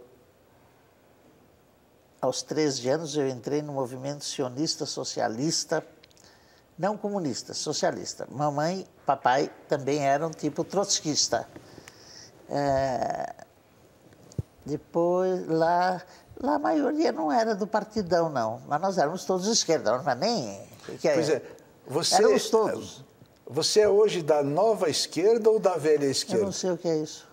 aos 2.20 2.42
13 2.42 2.88
anos, 2.88 3.16
eu 3.16 3.28
entrei 3.28 3.60
no 3.60 3.72
movimento 3.72 4.24
sionista 4.24 4.86
socialista, 4.86 5.84
não 6.78 6.96
comunista, 6.96 7.54
socialista. 7.54 8.26
Mamãe, 8.30 8.86
papai 9.04 9.50
também 9.68 10.06
eram 10.06 10.30
tipo 10.30 10.62
trotskista. 10.62 11.48
É, 12.48 13.34
depois, 14.64 15.46
lá, 15.48 16.02
lá 16.40 16.54
a 16.54 16.58
maioria 16.58 17.12
não 17.12 17.30
era 17.30 17.54
do 17.54 17.66
partidão, 17.66 18.28
não. 18.28 18.60
Mas 18.66 18.80
nós 18.80 18.98
éramos 18.98 19.24
todos 19.24 19.46
de 19.46 19.52
esquerda, 19.52 19.98
não 19.98 20.10
é 20.10 20.14
nem... 20.14 20.60
que 20.98 21.08
Pois 21.08 21.28
é. 21.28 21.42
Você, 21.86 22.16
Éramos 22.16 22.50
todos. 22.50 23.04
Você 23.48 23.80
é 23.80 23.88
hoje 23.88 24.22
da 24.22 24.42
nova 24.42 24.90
esquerda 24.90 25.48
ou 25.48 25.60
da 25.60 25.76
velha 25.76 26.04
Eu 26.04 26.10
esquerda? 26.10 26.44
não 26.44 26.52
sei 26.52 26.70
o 26.72 26.76
que 26.76 26.88
é 26.88 26.96
isso. 26.96 27.28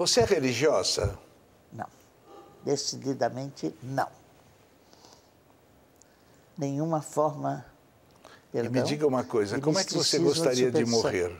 Você 0.00 0.20
é 0.20 0.24
religiosa? 0.24 1.18
Não. 1.70 1.88
Decididamente 2.64 3.74
não. 3.82 4.08
Nenhuma 6.56 7.02
forma. 7.02 7.69
E 8.52 8.56
me 8.56 8.62
perdão, 8.64 8.82
diga 8.84 9.06
uma 9.06 9.22
coisa, 9.24 9.56
de 9.56 9.62
como 9.62 9.78
é 9.78 9.84
que 9.84 9.94
você 9.94 10.18
gostaria 10.18 10.70
de 10.70 10.84
superstição. 10.84 11.02
morrer? 11.02 11.32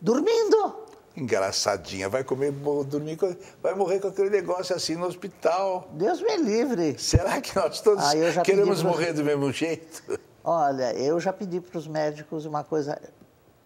Dormindo! 0.00 0.86
Engraçadinha, 1.16 2.08
vai 2.08 2.22
comer, 2.22 2.52
dormir, 2.86 3.18
vai 3.60 3.74
morrer 3.74 3.98
com 3.98 4.06
aquele 4.06 4.30
negócio 4.30 4.76
assim 4.76 4.94
no 4.94 5.06
hospital. 5.06 5.88
Deus 5.92 6.20
me 6.22 6.36
livre. 6.36 6.96
Será 6.96 7.40
que 7.40 7.56
nós 7.56 7.80
todos 7.80 8.04
Ah, 8.04 8.42
queremos 8.44 8.82
morrer 8.84 9.12
do 9.12 9.24
mesmo 9.24 9.50
jeito? 9.52 10.20
Olha, 10.44 10.92
eu 10.94 11.18
já 11.18 11.32
pedi 11.32 11.60
para 11.60 11.76
os 11.76 11.88
médicos 11.88 12.46
uma 12.46 12.62
coisa, 12.62 13.00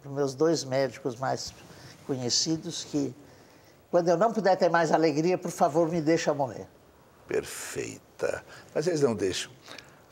para 0.01 0.09
os 0.09 0.15
meus 0.15 0.35
dois 0.35 0.65
médicos 0.65 1.17
mais 1.17 1.53
conhecidos, 2.07 2.85
que 2.85 3.15
quando 3.91 4.09
eu 4.09 4.17
não 4.17 4.33
puder 4.33 4.57
ter 4.57 4.71
mais 4.71 4.91
alegria, 4.91 5.37
por 5.37 5.51
favor, 5.51 5.91
me 5.91 6.01
deixa 6.01 6.33
morrer. 6.33 6.67
Perfeita. 7.29 8.43
Mas 8.75 8.87
eles 8.87 9.03
não 9.03 9.15
deixam. 9.15 9.53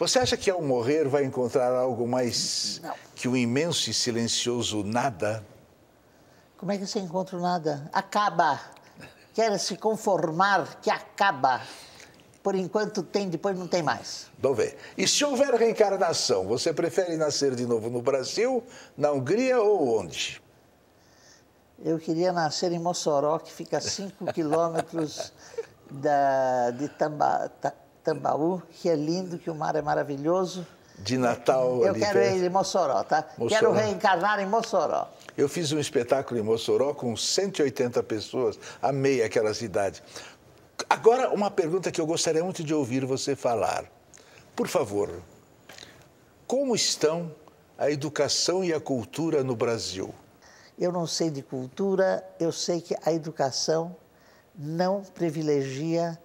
Você 0.00 0.18
acha 0.18 0.34
que 0.36 0.50
ao 0.50 0.62
morrer 0.62 1.06
vai 1.06 1.24
encontrar 1.24 1.70
algo 1.72 2.08
mais 2.08 2.80
Não. 2.82 2.94
que 3.14 3.28
o 3.28 3.36
imenso 3.36 3.90
e 3.90 3.94
silencioso 3.94 4.82
nada? 4.82 5.44
Como 6.56 6.72
é 6.72 6.78
que 6.78 6.86
você 6.86 6.98
encontra 6.98 7.38
nada? 7.38 7.88
Acaba. 7.92 8.58
quer 9.34 9.58
se 9.58 9.76
conformar 9.76 10.80
que 10.80 10.90
acaba. 10.90 11.60
Por 12.42 12.54
enquanto 12.54 13.02
tem, 13.02 13.28
depois 13.28 13.58
não 13.58 13.68
tem 13.68 13.82
mais. 13.82 14.26
Ver. 14.54 14.78
E 14.96 15.06
se 15.06 15.22
houver 15.22 15.52
reencarnação, 15.54 16.46
você 16.48 16.72
prefere 16.72 17.14
nascer 17.18 17.54
de 17.54 17.66
novo 17.66 17.90
no 17.90 18.00
Brasil, 18.00 18.64
na 18.96 19.12
Hungria 19.12 19.60
ou 19.60 19.98
onde? 20.00 20.42
Eu 21.84 21.98
queria 21.98 22.32
nascer 22.32 22.72
em 22.72 22.78
Mossoró, 22.78 23.38
que 23.38 23.52
fica 23.52 23.76
a 23.76 23.80
5 23.82 24.24
quilômetros 24.32 25.30
da, 25.90 26.70
de 26.70 26.88
Tamba, 26.88 27.50
Ta- 27.60 27.74
Tambaú, 28.02 28.62
que 28.70 28.88
é 28.88 28.94
lindo, 28.96 29.38
que 29.38 29.50
o 29.50 29.54
mar 29.54 29.76
é 29.76 29.82
maravilhoso. 29.82 30.66
De 30.98 31.16
Natal 31.16 31.82
Eu 31.82 31.94
quero 31.94 32.18
perto? 32.18 32.36
ir 32.36 32.44
em 32.44 32.50
Mossoró, 32.50 33.02
tá? 33.02 33.26
Mossoró. 33.38 33.48
Quero 33.48 33.72
reencarnar 33.72 34.38
em 34.40 34.46
Mossoró. 34.46 35.08
Eu 35.36 35.48
fiz 35.48 35.72
um 35.72 35.78
espetáculo 35.78 36.38
em 36.38 36.42
Mossoró 36.42 36.92
com 36.92 37.16
180 37.16 38.02
pessoas, 38.02 38.58
amei 38.82 39.22
aquela 39.22 39.54
cidade. 39.54 40.02
Agora, 40.88 41.30
uma 41.30 41.50
pergunta 41.50 41.90
que 41.90 42.00
eu 42.00 42.06
gostaria 42.06 42.44
muito 42.44 42.62
de 42.62 42.74
ouvir 42.74 43.06
você 43.06 43.34
falar. 43.34 43.84
Por 44.54 44.68
favor, 44.68 45.10
como 46.46 46.74
estão 46.74 47.32
a 47.78 47.90
educação 47.90 48.62
e 48.62 48.74
a 48.74 48.80
cultura 48.80 49.42
no 49.42 49.56
Brasil? 49.56 50.14
Eu 50.78 50.92
não 50.92 51.06
sei 51.06 51.30
de 51.30 51.42
cultura, 51.42 52.22
eu 52.38 52.52
sei 52.52 52.80
que 52.80 52.94
a 53.04 53.12
educação 53.12 53.96
não 54.54 55.02
privilegia 55.14 56.18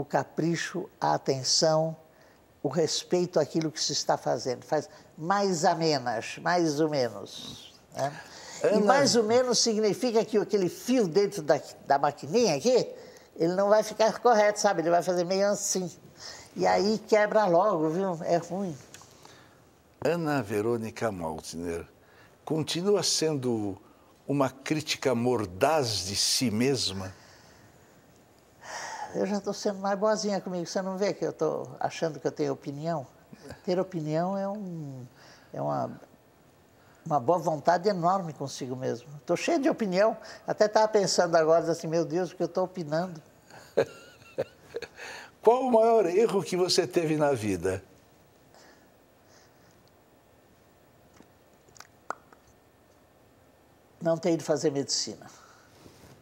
o 0.00 0.04
capricho, 0.04 0.88
a 1.00 1.14
atenção, 1.14 1.96
o 2.62 2.68
respeito 2.68 3.40
àquilo 3.40 3.70
que 3.70 3.82
se 3.82 3.92
está 3.92 4.16
fazendo. 4.16 4.64
Faz 4.64 4.88
mais 5.16 5.64
a 5.64 5.74
menos, 5.74 6.38
mais 6.38 6.78
ou 6.80 6.88
menos. 6.88 7.74
né? 7.94 8.12
E 8.62 8.66
Ana- 8.68 8.80
mais 8.86 9.16
ou 9.16 9.24
menos 9.24 9.58
significa 9.58 10.24
que 10.24 10.36
aquele 10.38 10.68
fio 10.68 11.06
dentro 11.08 11.42
da, 11.42 11.60
da 11.86 11.98
maquininha 11.98 12.56
aqui, 12.56 12.88
ele 13.36 13.54
não 13.54 13.68
vai 13.68 13.82
ficar 13.82 14.18
correto, 14.20 14.60
sabe? 14.60 14.82
Ele 14.82 14.90
vai 14.90 15.02
fazer 15.02 15.24
meio 15.24 15.48
assim. 15.48 15.90
E 16.56 16.66
aí 16.66 16.98
quebra 17.06 17.46
logo, 17.46 17.88
viu? 17.90 18.18
É 18.24 18.36
ruim. 18.36 18.76
Ana 20.04 20.42
Verônica 20.42 21.10
Maltner 21.10 21.86
continua 22.44 23.02
sendo 23.02 23.76
uma 24.26 24.50
crítica 24.50 25.14
mordaz 25.14 26.06
de 26.06 26.14
si 26.16 26.50
mesma? 26.50 27.12
Eu 29.14 29.24
já 29.26 29.38
estou 29.38 29.54
sendo 29.54 29.78
mais 29.78 29.98
boazinha 29.98 30.40
comigo. 30.40 30.66
Você 30.66 30.82
não 30.82 30.98
vê 30.98 31.14
que 31.14 31.24
eu 31.24 31.30
estou 31.30 31.76
achando 31.80 32.20
que 32.20 32.26
eu 32.26 32.32
tenho 32.32 32.52
opinião? 32.52 33.06
Ter 33.64 33.78
opinião 33.78 34.36
é, 34.36 34.46
um, 34.46 35.06
é 35.52 35.60
uma, 35.62 35.98
uma 37.06 37.18
boa 37.18 37.38
vontade 37.38 37.88
enorme 37.88 38.32
consigo 38.32 38.76
mesmo. 38.76 39.08
Estou 39.16 39.36
cheio 39.36 39.58
de 39.58 39.68
opinião. 39.70 40.16
Até 40.46 40.66
estava 40.66 40.88
pensando 40.88 41.36
agora 41.36 41.70
assim, 41.70 41.86
meu 41.86 42.04
Deus, 42.04 42.30
o 42.30 42.36
que 42.36 42.42
eu 42.42 42.46
estou 42.46 42.64
opinando? 42.64 43.22
Qual 45.40 45.62
o 45.62 45.72
maior 45.72 46.04
erro 46.06 46.42
que 46.42 46.56
você 46.56 46.86
teve 46.86 47.16
na 47.16 47.32
vida? 47.32 47.82
Não 54.00 54.18
ter 54.18 54.32
ido 54.32 54.44
fazer 54.44 54.70
medicina. 54.70 55.26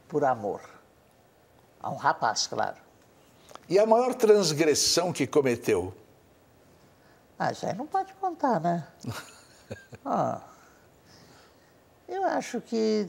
Por 0.09 0.25
amor. 0.25 0.76
A 1.83 1.91
um 1.91 1.97
rapaz, 1.97 2.47
claro. 2.47 2.77
E 3.69 3.79
a 3.79 3.87
maior 3.87 4.15
transgressão 4.15 5.13
que 5.13 5.27
cometeu? 5.27 5.95
Ah, 7.39 7.53
isso 7.53 7.67
aí 7.67 7.75
não 7.75 7.87
pode 7.87 8.13
contar, 8.15 8.61
né? 8.61 8.87
Ah, 10.09 10.41
eu 12.07 12.23
acho 12.25 12.61
que 12.61 13.09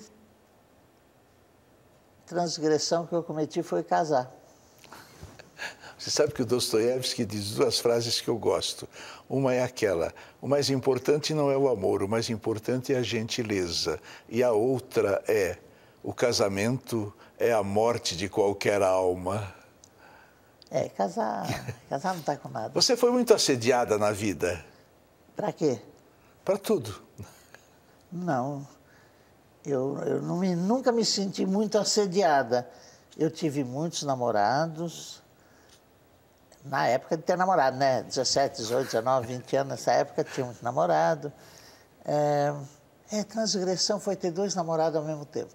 transgressão 2.26 3.06
que 3.06 3.14
eu 3.14 3.22
cometi 3.22 3.62
foi 3.62 3.84
casar. 3.84 4.32
Você 5.98 6.12
sabe 6.12 6.34
que 6.34 6.42
o 6.42 6.46
Dostoiévski 6.46 7.26
diz 7.26 7.52
duas 7.52 7.80
frases 7.80 8.22
que 8.22 8.28
eu 8.28 8.38
gosto. 8.38 8.88
Uma 9.28 9.54
é 9.54 9.64
aquela: 9.64 10.14
o 10.40 10.48
mais 10.48 10.70
importante 10.70 11.34
não 11.34 11.50
é 11.50 11.58
o 11.58 11.68
amor, 11.68 12.04
o 12.04 12.08
mais 12.08 12.30
importante 12.30 12.94
é 12.94 12.98
a 12.98 13.04
gentileza. 13.04 14.00
E 14.30 14.44
a 14.44 14.52
outra 14.52 15.24
é: 15.28 15.58
o 16.04 16.14
casamento 16.14 17.14
é 17.38 17.52
a 17.54 17.64
morte 17.64 18.16
de 18.16 18.30
qualquer 18.30 18.82
alma. 18.82 19.54
É, 20.70 20.90
casar, 20.90 21.46
casar 21.90 22.14
não 22.14 22.20
está 22.20 22.36
com 22.36 22.50
nada. 22.50 22.70
Você 22.74 22.98
foi 22.98 23.12
muito 23.12 23.34
assediada 23.34 23.98
na 23.98 24.12
vida? 24.12 24.64
Para 25.36 25.52
quê? 25.52 25.80
Para 26.44 26.58
tudo. 26.58 27.02
Não. 28.12 28.68
Eu, 29.66 29.98
eu 30.00 30.22
me- 30.36 30.56
nunca 30.56 30.92
me 30.92 31.04
senti 31.06 31.46
muito 31.46 31.78
assediada. 31.78 32.68
Eu 33.18 33.30
tive 33.30 33.64
muitos 33.64 34.04
namorados. 34.04 35.22
Na 36.64 36.88
época 36.88 37.16
de 37.18 37.24
ter 37.24 37.38
namorado, 37.38 37.78
né? 37.78 38.04
17, 38.04 38.58
18, 38.58 38.86
19, 38.86 39.28
20 39.28 39.56
anos, 39.56 39.72
nessa 39.72 39.92
época 39.94 40.24
tinha 40.24 40.46
muito 40.46 40.64
namorado. 40.64 41.32
É, 42.04 42.54
é, 43.12 43.24
transgressão 43.24 44.00
foi 44.00 44.16
ter 44.16 44.32
dois 44.32 44.54
namorados 44.56 44.98
ao 44.98 45.04
mesmo 45.06 45.26
tempo. 45.26 45.54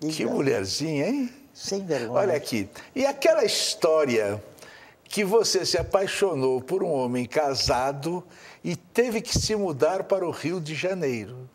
Que 0.00 0.08
Diga, 0.08 0.30
mulherzinha, 0.30 1.08
hein? 1.08 1.34
Sem 1.52 1.84
vergonha. 1.84 2.20
Olha 2.20 2.36
aqui. 2.36 2.68
E 2.94 3.04
aquela 3.04 3.44
história 3.44 4.42
que 5.04 5.24
você 5.24 5.66
se 5.66 5.76
apaixonou 5.76 6.60
por 6.60 6.84
um 6.84 6.92
homem 6.92 7.26
casado 7.26 8.24
e 8.62 8.76
teve 8.76 9.20
que 9.20 9.36
se 9.36 9.56
mudar 9.56 10.04
para 10.04 10.26
o 10.26 10.30
Rio 10.30 10.60
de 10.60 10.74
Janeiro. 10.74 11.48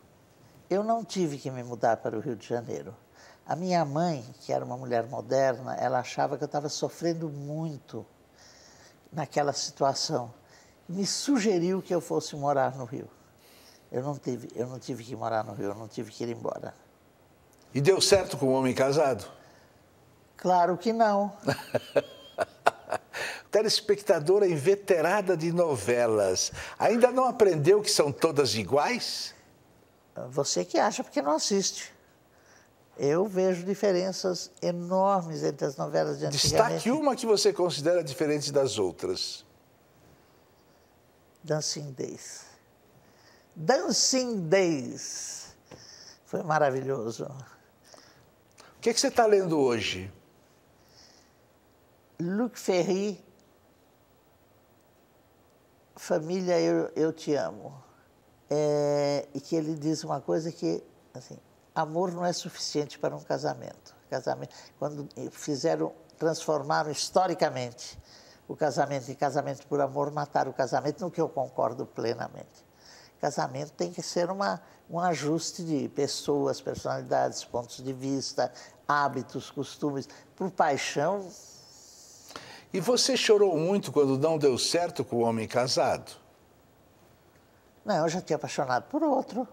Eu 0.68 0.82
não 0.82 1.04
tive 1.04 1.38
que 1.38 1.50
me 1.50 1.62
mudar 1.62 1.98
para 1.98 2.16
o 2.16 2.20
Rio 2.20 2.36
de 2.36 2.46
Janeiro. 2.46 2.94
A 3.46 3.54
minha 3.54 3.84
mãe, 3.84 4.24
que 4.40 4.52
era 4.52 4.64
uma 4.64 4.76
mulher 4.76 5.06
moderna, 5.06 5.74
ela 5.76 6.00
achava 6.00 6.36
que 6.36 6.44
eu 6.44 6.46
estava 6.46 6.68
sofrendo 6.68 7.28
muito 7.28 8.04
naquela 9.12 9.52
situação. 9.52 10.32
Me 10.88 11.06
sugeriu 11.06 11.80
que 11.80 11.94
eu 11.94 12.00
fosse 12.00 12.36
morar 12.36 12.76
no 12.76 12.84
Rio. 12.84 13.08
Eu 13.92 14.02
não 14.02 14.18
tive, 14.18 14.50
eu 14.54 14.66
não 14.66 14.78
tive 14.78 15.04
que 15.04 15.14
morar 15.14 15.44
no 15.44 15.54
Rio, 15.54 15.66
eu 15.66 15.74
não 15.74 15.88
tive 15.88 16.10
que 16.10 16.24
ir 16.24 16.30
embora. 16.30 16.74
E 17.74 17.80
deu 17.80 18.00
certo 18.00 18.36
com 18.36 18.46
um 18.46 18.52
homem 18.52 18.72
casado? 18.72 19.26
Claro 20.36 20.78
que 20.78 20.92
não. 20.92 21.32
Telespectadora 23.50 24.46
inveterada 24.46 25.36
de 25.36 25.52
novelas, 25.52 26.52
ainda 26.78 27.10
não 27.10 27.24
aprendeu 27.24 27.80
que 27.82 27.90
são 27.90 28.12
todas 28.12 28.54
iguais? 28.54 29.34
Você 30.28 30.64
que 30.64 30.78
acha 30.78 31.02
porque 31.02 31.20
não 31.20 31.32
assiste. 31.32 31.92
Eu 32.96 33.26
vejo 33.26 33.64
diferenças 33.64 34.52
enormes 34.62 35.42
entre 35.42 35.66
as 35.66 35.76
novelas 35.76 36.18
de 36.18 36.26
antigamente. 36.26 36.74
Destaque 36.74 36.90
uma 36.92 37.16
que 37.16 37.26
você 37.26 37.52
considera 37.52 38.04
diferente 38.04 38.52
das 38.52 38.78
outras. 38.78 39.44
Dancing 41.42 41.92
Days. 41.92 42.42
Dancing 43.56 44.48
Days. 44.48 45.56
Foi 46.24 46.42
maravilhoso. 46.42 47.28
Que, 48.84 48.92
que 48.92 49.00
você 49.00 49.08
está 49.08 49.24
lendo 49.24 49.58
hoje? 49.58 50.12
Luc 52.20 52.58
Ferry, 52.58 53.18
Família, 55.96 56.60
eu, 56.60 56.92
eu 56.94 57.10
te 57.10 57.34
amo. 57.34 57.82
É, 58.50 59.26
e 59.32 59.40
que 59.40 59.56
ele 59.56 59.74
diz 59.74 60.04
uma 60.04 60.20
coisa 60.20 60.52
que, 60.52 60.84
assim, 61.14 61.38
amor 61.74 62.12
não 62.12 62.26
é 62.26 62.32
suficiente 62.34 62.98
para 62.98 63.16
um 63.16 63.22
casamento. 63.22 63.96
Casamento, 64.10 64.54
quando 64.78 65.08
fizeram, 65.30 65.94
transformaram 66.18 66.90
historicamente 66.90 67.98
o 68.46 68.54
casamento 68.54 69.10
em 69.10 69.14
casamento 69.14 69.66
por 69.66 69.80
amor, 69.80 70.10
mataram 70.10 70.50
o 70.50 70.54
casamento, 70.54 71.00
no 71.00 71.10
que 71.10 71.22
eu 71.22 71.28
concordo 71.30 71.86
plenamente. 71.86 72.62
Casamento 73.20 73.72
tem 73.72 73.90
que 73.92 74.02
ser 74.02 74.30
uma, 74.30 74.60
um 74.90 74.98
ajuste 75.00 75.62
de 75.64 75.88
pessoas, 75.88 76.60
personalidades, 76.60 77.44
pontos 77.44 77.82
de 77.82 77.92
vista, 77.92 78.52
hábitos, 78.86 79.50
costumes. 79.50 80.08
Por 80.36 80.50
paixão, 80.50 81.26
E 82.72 82.80
você 82.80 83.16
chorou 83.16 83.56
muito 83.56 83.92
quando 83.92 84.18
não 84.18 84.36
deu 84.36 84.58
certo 84.58 85.04
com 85.04 85.16
o 85.16 85.20
homem 85.20 85.46
casado? 85.46 86.12
Não, 87.84 87.96
eu 87.96 88.08
já 88.08 88.20
tinha 88.20 88.36
apaixonado 88.36 88.84
por 88.84 89.02
outro. 89.02 89.46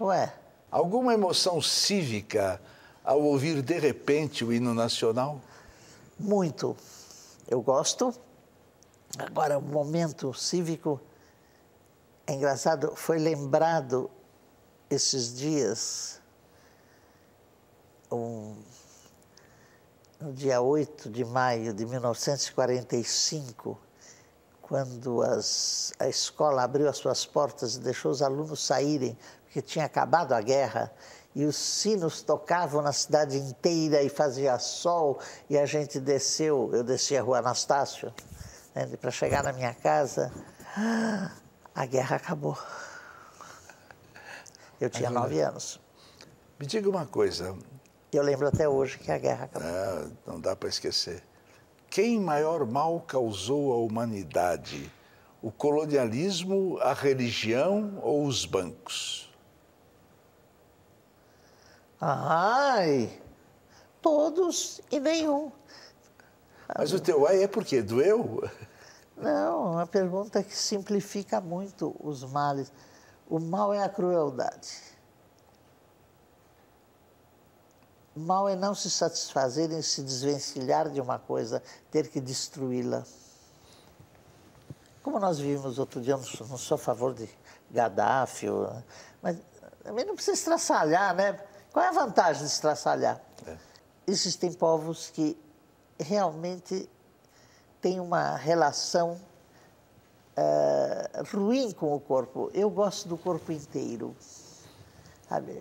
Ué, 0.00 0.32
Alguma 0.70 1.14
emoção 1.14 1.62
cívica 1.62 2.60
ao 3.04 3.22
ouvir 3.22 3.62
de 3.62 3.78
repente 3.78 4.44
o 4.44 4.52
hino 4.52 4.74
nacional? 4.74 5.40
muito. 6.18 6.76
Eu 7.48 7.62
gosto. 7.62 8.12
Agora, 9.18 9.56
o 9.58 9.62
momento 9.62 10.34
cívico 10.34 11.00
é 12.26 12.32
engraçado, 12.32 12.92
foi 12.96 13.18
lembrado 13.18 14.10
esses 14.90 15.36
dias, 15.36 16.20
um, 18.10 18.56
no 20.20 20.32
dia 20.32 20.60
8 20.60 21.08
de 21.08 21.24
maio 21.24 21.72
de 21.72 21.86
1945, 21.86 23.78
quando 24.60 25.22
as, 25.22 25.92
a 26.00 26.08
escola 26.08 26.64
abriu 26.64 26.88
as 26.88 26.96
suas 26.96 27.24
portas 27.24 27.76
e 27.76 27.80
deixou 27.80 28.10
os 28.10 28.20
alunos 28.20 28.64
saírem, 28.66 29.16
porque 29.44 29.62
tinha 29.62 29.84
acabado 29.84 30.32
a 30.32 30.40
guerra 30.40 30.92
e 31.32 31.44
os 31.44 31.54
sinos 31.54 32.22
tocavam 32.22 32.82
na 32.82 32.92
cidade 32.92 33.36
inteira 33.36 34.02
e 34.02 34.08
fazia 34.08 34.58
sol 34.58 35.20
e 35.48 35.56
a 35.56 35.64
gente 35.64 36.00
desceu, 36.00 36.70
eu 36.72 36.82
desci 36.82 37.16
a 37.16 37.22
rua 37.22 37.38
Anastácio 37.38 38.12
né, 38.74 38.86
para 39.00 39.12
chegar 39.12 39.44
na 39.44 39.52
minha 39.52 39.74
casa, 39.74 40.32
a 41.76 41.84
guerra 41.84 42.16
acabou. 42.16 42.56
Eu 44.80 44.88
tinha 44.88 45.10
nove 45.10 45.40
anos. 45.40 45.78
Me 46.58 46.66
diga 46.66 46.88
uma 46.88 47.04
coisa. 47.04 47.54
Eu 48.10 48.22
lembro 48.22 48.48
até 48.48 48.66
hoje 48.66 48.98
que 48.98 49.12
a 49.12 49.18
guerra 49.18 49.44
acabou. 49.44 49.68
Ah, 49.68 50.08
não 50.26 50.40
dá 50.40 50.56
para 50.56 50.70
esquecer. 50.70 51.22
Quem 51.90 52.18
maior 52.18 52.64
mal 52.64 53.00
causou 53.00 53.74
à 53.74 53.76
humanidade? 53.76 54.90
O 55.42 55.52
colonialismo, 55.52 56.78
a 56.80 56.94
religião 56.94 58.00
ou 58.02 58.24
os 58.24 58.46
bancos? 58.46 59.30
Ai, 62.00 63.20
todos 64.00 64.80
e 64.90 64.98
nenhum. 64.98 65.52
Mas 66.76 66.92
o 66.92 66.98
teu 66.98 67.26
ai 67.26 67.42
é 67.42 67.48
porque 67.48 67.82
doeu? 67.82 68.42
Não, 69.16 69.72
uma 69.72 69.86
pergunta 69.86 70.42
que 70.42 70.56
simplifica 70.56 71.40
muito 71.40 71.96
os 72.00 72.22
males. 72.24 72.70
O 73.28 73.40
mal 73.40 73.72
é 73.72 73.82
a 73.82 73.88
crueldade. 73.88 74.80
O 78.14 78.20
mal 78.20 78.48
é 78.48 78.54
não 78.54 78.74
se 78.74 78.90
satisfazer 78.90 79.70
em 79.72 79.82
se 79.82 80.02
desvencilhar 80.02 80.90
de 80.90 81.00
uma 81.00 81.18
coisa, 81.18 81.62
ter 81.90 82.08
que 82.08 82.20
destruí-la. 82.20 83.04
Como 85.02 85.18
nós 85.18 85.38
vimos 85.38 85.78
outro 85.78 86.00
dia, 86.00 86.16
não 86.16 86.58
sou, 86.58 86.74
a 86.74 86.78
favor 86.78 87.14
de 87.14 87.28
Gaddafi, 87.70 88.46
mas 89.22 89.38
também 89.82 90.04
não 90.04 90.14
precisa 90.14 90.36
estraçalhar, 90.36 91.14
né? 91.14 91.38
Qual 91.72 91.84
é 91.84 91.88
a 91.88 91.92
vantagem 91.92 92.42
de 92.42 92.48
estraçalhar? 92.48 93.20
É. 93.46 93.56
Existem 94.06 94.52
povos 94.52 95.10
que 95.10 95.38
realmente 95.98 96.88
têm 97.86 98.00
uma 98.00 98.34
relação 98.34 99.16
uh, 100.36 101.36
ruim 101.36 101.70
com 101.70 101.94
o 101.94 102.00
corpo. 102.00 102.50
Eu 102.52 102.68
gosto 102.68 103.08
do 103.08 103.16
corpo 103.16 103.52
inteiro. 103.52 104.16
Sabe? 105.28 105.52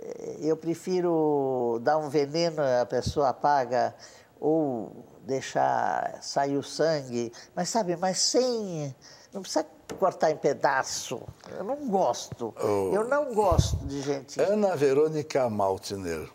Eu 0.41 0.57
prefiro 0.57 1.79
dar 1.83 1.99
um 1.99 2.09
veneno, 2.09 2.63
a 2.81 2.85
pessoa 2.85 3.29
apaga, 3.29 3.93
ou 4.39 5.05
deixar 5.21 6.17
sair 6.23 6.57
o 6.57 6.63
sangue, 6.63 7.31
mas 7.55 7.69
sabe, 7.69 7.95
mas 7.95 8.17
sem. 8.17 8.95
Não 9.31 9.41
precisa 9.41 9.63
cortar 9.99 10.31
em 10.31 10.37
pedaço. 10.37 11.21
Eu 11.55 11.63
não 11.63 11.87
gosto. 11.87 12.55
Oh. 12.59 12.91
Eu 12.91 13.07
não 13.07 13.35
gosto 13.35 13.77
de 13.85 14.01
gente. 14.01 14.41
Ana 14.41 14.75
Verônica 14.75 15.47
Maltner. 15.47 16.27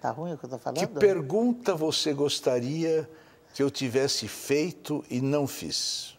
Tá 0.00 0.10
ruim 0.10 0.32
o 0.32 0.38
que 0.38 0.44
eu 0.44 0.48
estou 0.48 0.58
falando? 0.58 0.78
Que 0.78 0.86
pergunta 0.88 1.76
você 1.76 2.12
gostaria 2.12 3.08
que 3.54 3.62
eu 3.62 3.70
tivesse 3.70 4.26
feito 4.26 5.04
e 5.08 5.20
não 5.20 5.46
fiz? 5.46 6.18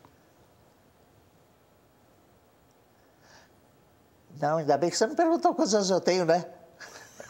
Não, 4.39 4.57
ainda 4.57 4.77
bem 4.77 4.89
que 4.89 4.97
você 4.97 5.05
não 5.05 5.15
perguntou 5.15 5.53
quantos 5.53 5.75
anos 5.75 5.89
eu 5.89 5.99
tenho, 5.99 6.23
né? 6.23 6.45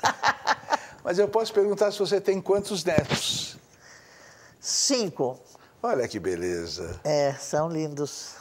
Mas 1.04 1.18
eu 1.18 1.28
posso 1.28 1.52
perguntar 1.52 1.92
se 1.92 1.98
você 1.98 2.22
tem 2.22 2.40
quantos 2.40 2.84
netos? 2.84 3.58
Cinco. 4.60 5.40
Olha 5.82 6.08
que 6.08 6.20
beleza. 6.20 7.00
É, 7.04 7.34
são 7.34 7.68
lindos. 7.68 8.36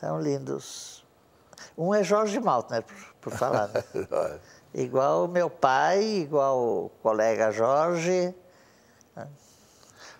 São 0.00 0.20
lindos. 0.20 1.04
Um 1.76 1.94
é 1.94 2.02
Jorge 2.02 2.40
Maltner, 2.40 2.82
por, 2.82 3.14
por 3.20 3.32
falar. 3.32 3.68
Né? 3.68 3.84
igual 4.74 5.28
meu 5.28 5.48
pai, 5.48 6.02
igual 6.02 6.58
o 6.58 6.88
colega 7.02 7.52
Jorge. 7.52 8.34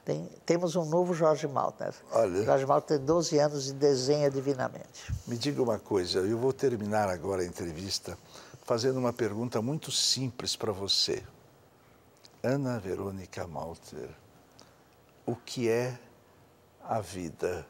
Tem, 0.09 0.27
temos 0.47 0.75
um 0.75 0.87
novo 0.87 1.13
Jorge 1.13 1.47
Maltner. 1.47 1.95
Olha. 2.13 2.43
Jorge 2.43 2.65
Maltner 2.65 2.99
tem 2.99 3.07
12 3.07 3.39
anos 3.39 3.69
e 3.69 3.75
desenha 3.75 4.31
divinamente. 4.31 5.13
Me 5.27 5.37
diga 5.37 5.63
uma 5.63 5.79
coisa, 5.79 6.21
eu 6.21 6.39
vou 6.39 6.51
terminar 6.51 7.11
agora 7.11 7.43
a 7.43 7.45
entrevista 7.45 8.17
fazendo 8.63 8.99
uma 8.99 9.13
pergunta 9.13 9.61
muito 9.61 9.93
simples 9.93 10.57
para 10.57 10.73
você. 10.73 11.23
Ana 12.43 12.79
Verônica 12.79 13.47
Malter, 13.47 14.09
o 15.27 15.37
que 15.37 15.69
é 15.69 15.99
a 16.83 17.03
vida? 17.03 17.67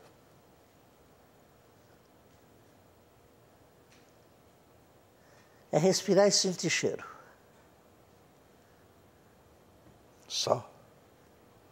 É 5.72 5.79
respirar 5.79 6.29
e 6.29 6.31
sentir 6.31 6.70
cheiro. 6.70 7.05
Só? 10.29 10.78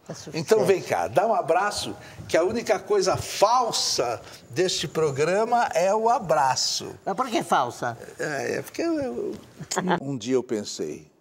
É 0.09 0.39
então 0.39 0.65
vem 0.65 0.81
cá, 0.81 1.07
dá 1.07 1.27
um 1.27 1.33
abraço, 1.33 1.95
que 2.29 2.37
a 2.37 2.43
única 2.43 2.79
coisa 2.79 3.17
falsa 3.17 4.21
deste 4.49 4.87
programa 4.87 5.65
é 5.73 5.93
o 5.93 6.09
abraço. 6.09 6.95
Mas 7.05 7.15
por 7.15 7.29
que 7.29 7.43
falsa? 7.43 7.97
É, 8.17 8.55
é 8.55 8.61
porque 8.61 8.81
eu, 8.81 9.35
um 10.01 10.17
dia 10.17 10.35
eu 10.35 10.43
pensei, 10.43 11.11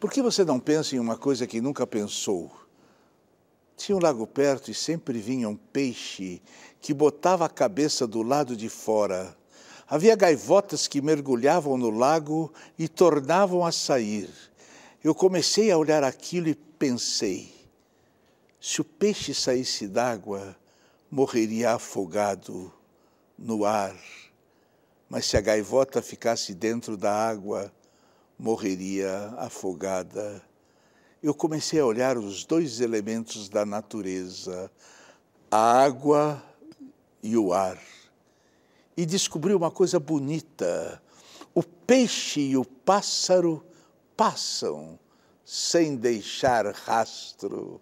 por 0.00 0.10
que 0.10 0.20
você 0.20 0.44
não 0.44 0.58
pensa 0.58 0.96
em 0.96 0.98
uma 0.98 1.16
coisa 1.16 1.46
que 1.46 1.60
nunca 1.60 1.86
pensou? 1.86 2.50
Tinha 3.76 3.96
um 3.96 4.00
lago 4.00 4.26
perto 4.26 4.70
e 4.70 4.74
sempre 4.74 5.20
vinha 5.20 5.48
um 5.48 5.56
peixe 5.56 6.42
que 6.80 6.92
botava 6.92 7.46
a 7.46 7.48
cabeça 7.48 8.06
do 8.06 8.22
lado 8.22 8.56
de 8.56 8.68
fora. 8.68 9.36
Havia 9.88 10.16
gaivotas 10.16 10.88
que 10.88 11.00
mergulhavam 11.00 11.76
no 11.76 11.90
lago 11.90 12.52
e 12.78 12.88
tornavam 12.88 13.64
a 13.64 13.70
sair. 13.70 14.28
Eu 15.04 15.14
comecei 15.14 15.70
a 15.70 15.78
olhar 15.78 16.02
aquilo 16.02 16.48
e 16.48 16.54
pensei: 16.54 17.61
se 18.62 18.80
o 18.80 18.84
peixe 18.84 19.34
saísse 19.34 19.88
d'água, 19.88 20.56
morreria 21.10 21.72
afogado 21.72 22.72
no 23.36 23.64
ar, 23.64 23.96
mas 25.10 25.26
se 25.26 25.36
a 25.36 25.40
gaivota 25.40 26.00
ficasse 26.00 26.54
dentro 26.54 26.96
da 26.96 27.12
água, 27.12 27.72
morreria 28.38 29.34
afogada. 29.36 30.40
Eu 31.20 31.34
comecei 31.34 31.80
a 31.80 31.84
olhar 31.84 32.16
os 32.16 32.44
dois 32.44 32.78
elementos 32.78 33.48
da 33.48 33.66
natureza, 33.66 34.70
a 35.50 35.82
água 35.82 36.40
e 37.20 37.36
o 37.36 37.52
ar, 37.52 37.82
e 38.96 39.04
descobri 39.04 39.52
uma 39.54 39.72
coisa 39.72 39.98
bonita. 39.98 41.02
O 41.52 41.64
peixe 41.64 42.40
e 42.40 42.56
o 42.56 42.64
pássaro 42.64 43.66
passam 44.16 44.96
sem 45.44 45.96
deixar 45.96 46.72
rastro. 46.72 47.80